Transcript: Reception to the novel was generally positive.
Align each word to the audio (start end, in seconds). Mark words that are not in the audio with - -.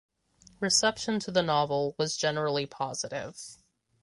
Reception 0.59 1.19
to 1.19 1.29
the 1.31 1.43
novel 1.43 1.93
was 1.99 2.17
generally 2.17 2.65
positive. 2.65 3.39